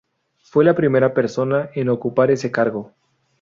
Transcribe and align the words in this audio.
Fue 0.41 0.65
la 0.65 0.73
primera 0.75 1.13
persona 1.13 1.69
en 1.75 1.89
ocupar 1.89 2.31
ese 2.31 2.49
cargo. 2.51 2.91